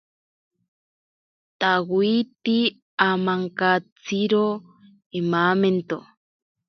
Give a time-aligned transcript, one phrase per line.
[1.59, 2.57] Tawiti
[3.09, 4.45] amankatsiro
[5.19, 5.97] imamento.